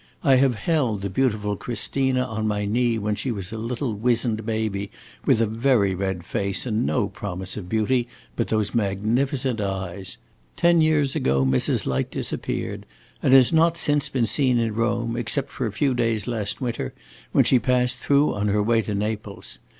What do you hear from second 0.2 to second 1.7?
I have held the beautiful